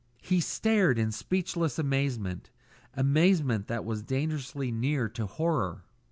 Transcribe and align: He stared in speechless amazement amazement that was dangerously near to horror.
He 0.23 0.39
stared 0.39 0.97
in 0.97 1.11
speechless 1.11 1.77
amazement 1.77 2.49
amazement 2.95 3.67
that 3.67 3.85
was 3.85 4.01
dangerously 4.01 4.71
near 4.71 5.07
to 5.09 5.27
horror. 5.27 5.83